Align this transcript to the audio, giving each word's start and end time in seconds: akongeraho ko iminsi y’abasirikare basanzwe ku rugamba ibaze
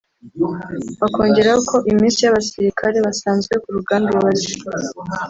akongeraho 1.07 1.59
ko 1.69 1.77
iminsi 1.91 2.19
y’abasirikare 2.21 2.97
basanzwe 3.05 3.53
ku 3.63 3.67
rugamba 3.75 4.07
ibaze 4.17 4.51